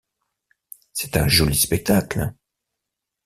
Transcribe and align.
C’est 0.93 1.15
un 1.15 1.27
joli 1.27 1.55
spectacle! 1.55 2.33